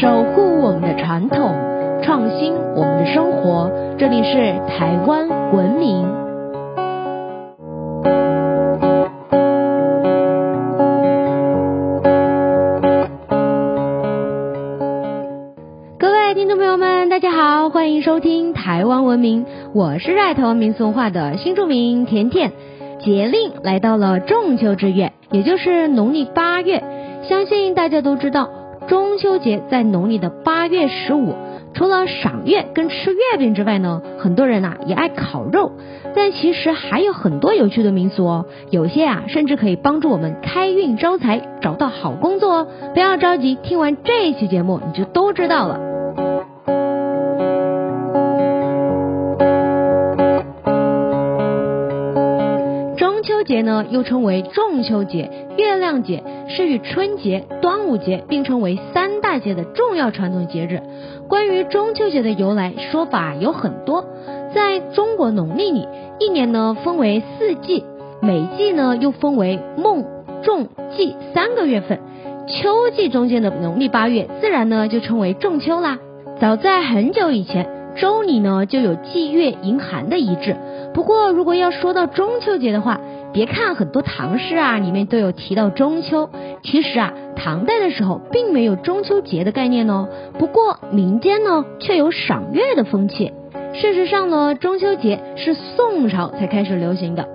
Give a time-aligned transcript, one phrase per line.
[0.00, 1.54] 守护我们的传统，
[2.02, 3.70] 创新我们的生活。
[3.96, 6.06] 这里是台湾文明。
[15.98, 22.52] 各位听众朋友们，大家好，欢迎收听台湾文明，我是爱台湾民俗文化的新著名甜甜。
[22.98, 26.84] 节令来到了中秋之月，也就是农历八月，
[27.22, 28.50] 相信大家都知道。
[28.88, 31.34] 中秋节在农历的八月十五，
[31.74, 35.72] 除了赏月跟吃月饼之外呢，很多人呐也爱烤肉。
[36.14, 42.66] 但其实还有很多有趣的民俗哦，有些啊甚至可以帮助我们开运招财，找到好工作哦。
[42.94, 45.80] 不要着急，听完这一期节目你就都知道了。
[52.96, 56.22] 中秋节呢又称为中秋节、月亮节，
[56.56, 60.80] 是与春节、端午节并称为三大节的重要传统节日。
[61.28, 64.06] 关于中秋节的由来，说法有很多。
[64.54, 65.86] 在中国农历里，
[66.18, 67.84] 一年呢分为四季，
[68.22, 70.06] 每季呢又分为孟、
[70.42, 72.00] 仲、季三个月份。
[72.48, 75.98] 秋季中间的农历八月，自然呢就称为仲秋啦。
[76.40, 80.56] 早在很久以前，周礼呢就有祭月迎寒的仪式。
[80.94, 82.98] 不过，如果要说到中秋节的话，
[83.36, 86.30] 别看很多唐诗啊，里面都有提到中秋，
[86.62, 90.08] 其实啊，唐代的时候并没有中秋节的概念哦。
[90.38, 93.34] 不过民间呢却有赏月的风气。
[93.74, 97.28] 事实上呢，中秋节是宋朝才开始流行的。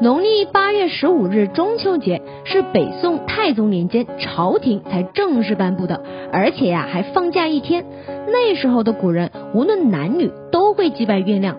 [0.00, 6.00] 农历八月十五日中秋节是北宋太宗年间朝廷才正式颁布的，
[6.30, 7.84] 而且呀还放假一天。
[8.28, 11.56] 那时候的古人无论男女都会祭拜月亮。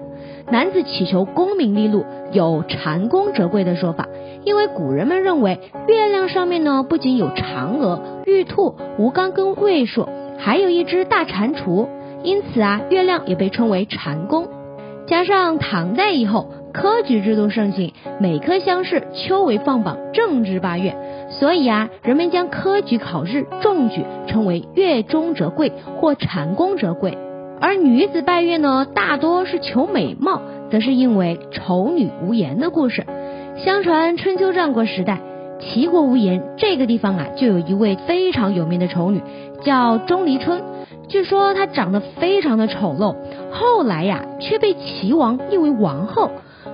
[0.51, 4.07] 男子祈求功名利禄，有蟾宫折桂的说法，
[4.43, 11.87] 因为古人们认为月亮上面呢不仅有嫦娥、玉兔、吴刚跟桂树，还有一只大蟾蜍，
[12.23, 14.47] 因此啊，月亮也被称为蟾宫。
[15.07, 20.95] 加上唐代以后科举制度盛行，每科乡试秋为放榜，正值八月，
[21.31, 27.17] 所以啊，人们将科举考试中举称为月中折桂或蟾宫折桂。
[27.61, 33.05] 而女子拜月呢，大多是求美貌，则是因为丑女无颜的故事。
[33.57, 35.19] 相传春秋战国时代，
[35.59, 39.21] 齐国无颜这个地方啊，就有一位非常有名的丑女，
[39.63, 40.61] 叫钟离春。
[41.09, 43.15] 据说她长得非常的丑陋，
[43.51, 46.31] 后来呀，却被齐王立为王后。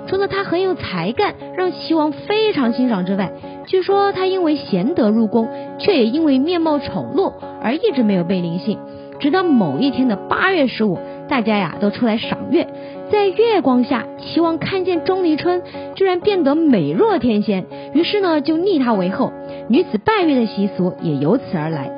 [0.08, 3.32] 除了她很有才干，让齐王非常欣赏之外，
[3.66, 5.48] 据说她因为贤德入宫，
[5.80, 8.78] 却也因为面貌丑陋而一直没有被临幸。
[9.20, 12.68] 直到某一天的八月十五，大家呀都出来赏月，
[13.12, 15.62] 在月光下，齐王看见钟离春
[15.96, 19.32] 居然变得美若天仙，于是呢就立她为后，
[19.70, 21.92] 女子拜月的习俗也由此而来。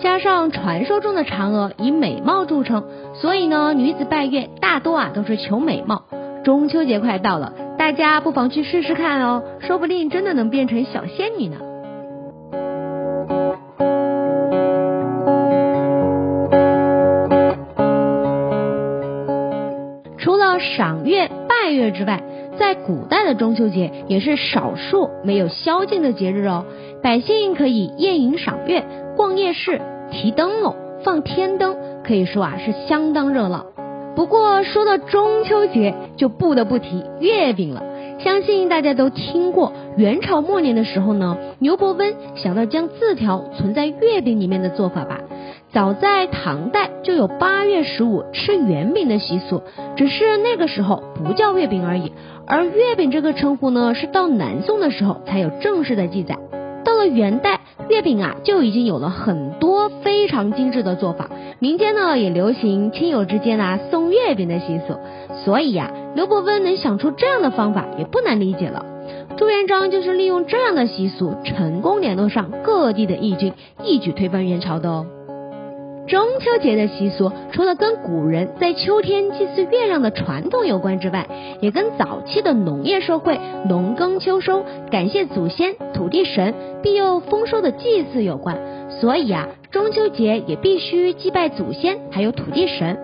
[0.00, 6.02] 加上传说中的嫦娥以美貌著称，所以呢女子拜月大多啊都是求美貌。
[6.44, 11.56] 中秋节快到了，大家不妨去试试看哦，说不定真的能变成小仙女呢。
[20.76, 22.20] 赏月拜月之外，
[22.58, 26.64] 在古代的中秋节也是少数没有宵禁的节日哦。
[27.00, 28.84] 百姓可以宴饮赏月、
[29.16, 29.80] 逛夜市、
[30.10, 30.74] 提灯笼、
[31.04, 33.66] 放天灯，可以说啊是相当热闹。
[34.16, 37.84] 不过说到中秋节，就不得不提月饼了。
[38.18, 45.20] 相信大家都听过元朝末年的时候呢，牛伯温想到将字条存在月饼里面的做法吧。
[45.74, 49.64] 早在唐代就有八月十五吃圆饼的习俗，
[49.96, 52.12] 只是那个时候不叫月饼而已。
[52.46, 56.38] 而月饼这个称呼呢，是到南宋的时候才有正式的记载。
[56.84, 57.58] 到了元代，
[57.88, 64.96] 月饼啊就已经有了很多非常精致的做法，民间呢也流行亲友之间啊送月饼的习俗。
[65.44, 68.86] 所以呀，刘伯温能想出这样的方法也不难理解了。
[69.36, 75.06] 朱元璋就是利用这样的习俗，成功联络上各地的义军，一举推翻元朝的哦。
[76.06, 81.26] 中秋节的习俗，除了跟古人在秋天祭祀月亮的传统有关之外，
[81.60, 88.58] 也跟早期的农业社会农耕秋收、感谢祖先、土地神庇佑丰收的祭祀有关。
[89.00, 92.98] 所以啊，中秋节也必须祭拜祖先，还有土地神。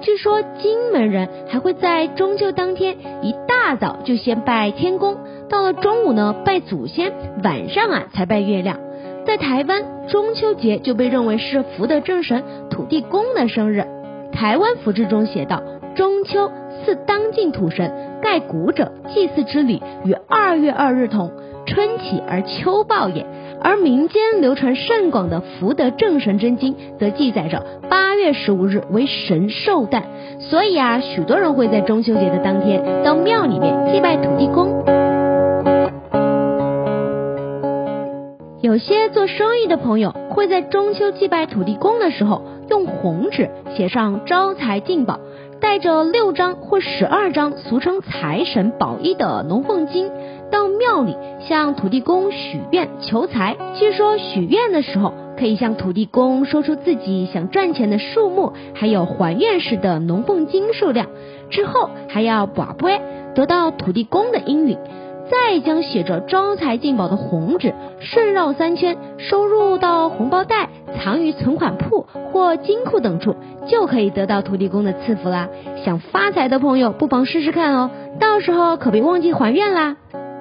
[0.00, 5.18] 据说金门人还会在中秋当天一大早就先拜天公，
[5.50, 7.12] 到了中午呢拜祖先，
[7.44, 8.85] 晚上啊才拜月亮。
[9.26, 13.84] 在台湾，中秋节就被认为是福德正神土地公的生日。
[14.32, 15.62] 台湾福志中写道
[15.96, 16.52] ：“中秋
[16.84, 17.92] 祀当晋土神，
[18.22, 21.32] 盖古者祭祀之礼与二月二日同。
[21.66, 23.26] 春起而秋报也。
[23.60, 30.04] 而民间流传甚广的福德正神真经，则记载着八月十五日为神寿诞，
[30.38, 34.95] 所以啊，许多人会在中秋节的当天到庙里面祭拜土地公。
[38.62, 45.20] 有些做生意的朋友会在中秋祭拜土地公的时候，用红纸写上招财进宝，
[45.60, 50.10] 带着六张或十二张俗称财神宝衣的龙凤金。
[50.50, 51.16] 到庙里
[51.48, 61.08] 向土地公许愿求财，据说许愿的时候可以向土地公说出自己想赚钱的数目，还有还愿时的龙凤金数量，
[61.50, 63.00] 之后还要把杯
[63.34, 64.78] 得到土地公的应允，
[65.30, 70.68] 再将写着招财进宝的红纸顺绕三圈，收入到红包袋，
[70.98, 73.34] 藏于存款铺或金库等处，
[73.66, 75.48] 就可以得到土地公的赐福啦。
[75.84, 77.90] 想发财的朋友不妨试试看哦，
[78.20, 79.96] 到时候可别忘记还愿啦。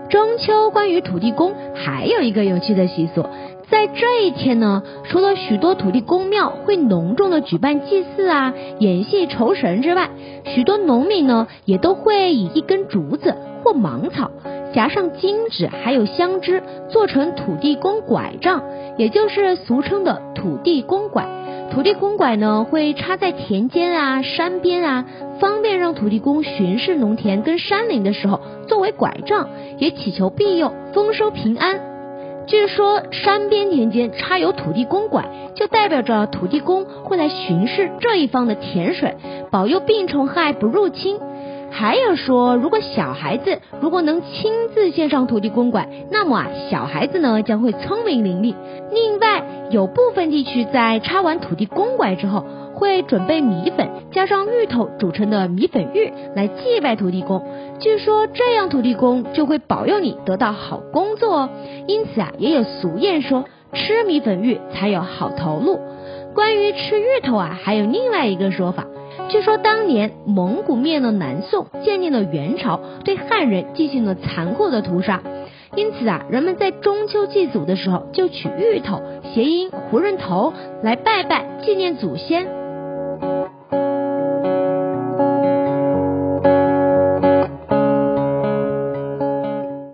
[0.09, 3.25] 中秋关于土地公还有一个有趣的习俗，
[3.71, 10.11] 在这一天呢，除了许多土地公庙会隆重的举办祭祀啊、演戏酬神之外，
[10.45, 14.29] 许多农民呢也都会以一根竹子或芒草
[14.75, 18.62] 夹上金纸，还有香枝，做成土地公拐杖，
[18.98, 21.25] 也就是俗称的土地公拐。
[21.72, 25.06] 土地公拐呢会插在田间啊、山边啊，
[25.39, 31.80] 方便让土地公巡视农田跟山林的时候作为拐杖，也祈求庇佑、丰收平安。
[32.45, 35.24] 据说山边田间插有土地公拐，
[35.56, 39.16] 就代表着土地公会来巡视这一方的田水，
[39.51, 41.18] 保佑病虫害不入侵。
[41.77, 48.56] 还有说，如果小孩子如果能亲自献上土地公馆，那么啊，小孩子呢将会聪明伶俐。
[48.94, 52.45] 另外，有部分地区在插完土地公拐之后，
[52.75, 57.45] 会准备米粉加上芋头煮成的米粉芋来祭拜土地公。
[57.80, 61.50] 据说这样土地公就会保佑你得到好工作哦。
[61.88, 63.44] 因此啊，也有俗谚说，
[63.74, 65.81] 吃米粉芋才有好头路。
[66.33, 68.86] 关于吃芋头啊，还有另外一个说法。
[69.29, 75.21] 据说当年蒙古灭了南宋，建立了元朝，对汉人进行了残酷的屠杀。
[75.75, 79.01] 因此啊，人们在中秋祭祖的时候，就取芋头
[79.33, 82.47] 谐音胡人头来拜拜，纪念祖先。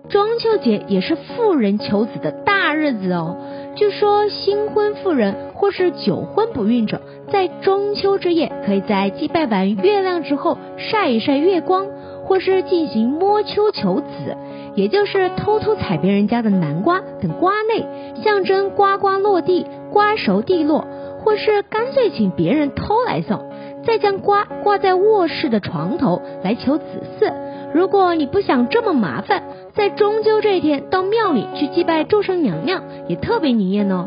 [0.08, 3.36] 中秋节也是富人求子的大日子哦。
[3.74, 7.00] 据说新婚妇人或是久婚不孕者，
[7.32, 11.86] 在中秋之夜，可以在祭拜完月亮之后晒一晒月光，
[12.26, 14.36] 或是进行摸秋求子，
[14.74, 17.86] 也就是偷偷采别人家的南瓜等瓜类，
[18.22, 20.86] 象征瓜瓜落地，瓜熟蒂落，
[21.24, 23.40] 或是干脆请别人偷来送，
[23.82, 26.84] 再将瓜挂在卧室的床头来求子
[27.18, 27.32] 嗣。
[27.72, 29.42] 如果你不想这么麻烦，
[29.74, 34.06] 在中秋这一天到庙里去祭拜众生娘娘也特别灵验哦。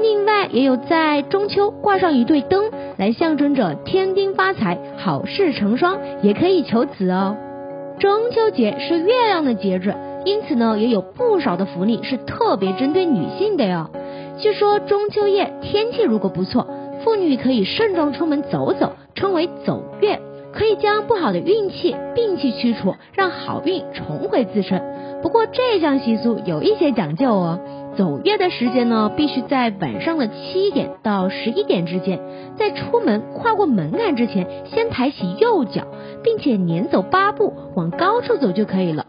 [0.00, 7.36] 另外也有在中秋挂上一对灯，来象征着添丁发财、好事成双，也可以求子哦。
[7.98, 9.94] 中秋节是月亮的节日，
[10.24, 13.90] 因此呢也有不少的福利是特别针对女性的哟。
[14.38, 16.66] 据说中秋夜天气如果不错，
[17.04, 20.20] 妇女可以盛装出门走走，称为走月。
[20.52, 24.80] 可以将不好的运气、病气驱除，让好运重回自身。
[25.20, 27.58] 不过这项习俗有一些讲究哦，
[27.96, 32.20] 走月的时间呢，必须在晚上的七点到十一点之间。
[32.56, 35.82] 在出门跨过门槛之前，先抬起右脚，
[36.22, 39.06] 并且连走八步往高处走就可以了。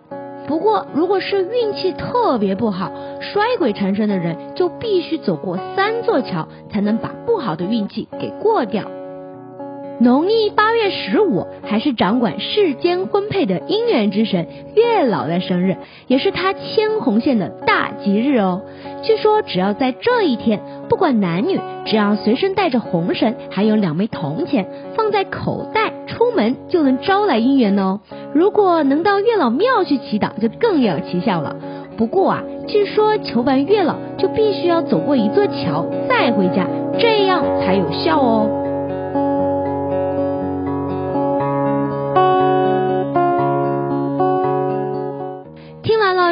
[0.47, 8.83] 不过如果是运气特别不好、衰鬼缠身的人，就必须走过三座桥，才能把不好的运气给过掉。
[9.99, 18.61] 农历八月十五，还是掌管世间婚配的姻缘之神月老的生日，也是他牵红线的大吉日哦。
[19.03, 20.59] 据说只要在这一天，
[20.89, 28.01] 不管男女，只要随身带着红绳，还有两枚铜钱，放在口袋，出门就能招来姻缘哦。
[28.33, 31.55] 如果能到月老庙去祈祷，就更有奇效了。
[31.95, 36.67] 不过啊，据说求完月老，就必须要走过一座桥再回家，
[36.99, 38.63] 这样才有效哦。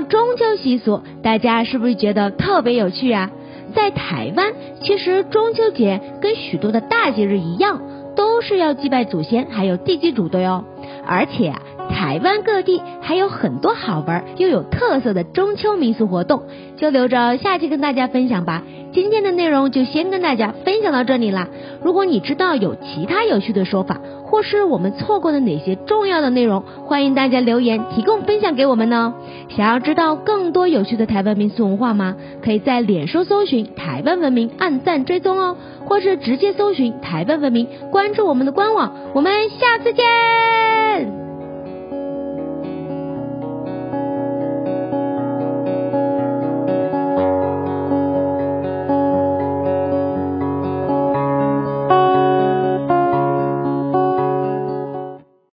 [0.01, 3.31] 中秋习俗，大家是不是觉得特别有趣啊？
[3.75, 7.81] 在台湾，其实中秋节跟许多的大节日一样，
[8.15, 10.63] 都是要祭拜祖先还有地基主的哟。
[11.05, 16.43] 而且啊，台湾各地还有很多好玩又有特色的中秋民俗活动，
[16.77, 18.63] 就留着下期跟大家分享吧。
[18.93, 21.47] 今天的内容就先跟大家分享到这里啦。
[21.83, 23.99] 如果你知道有其他有趣的说法，
[24.33, 29.13] 或是我们错过了哪些重要的内容，欢迎大家留言提供分享给我们呢。
[29.55, 32.15] 想要知道更多有趣的台湾民俗文化吗？
[32.43, 38.91] 可以在脸书搜寻台湾文明，按赞追踪哦，或是直接搜寻台湾文明，关注我们的官网。
[39.13, 40.62] 我们下次见。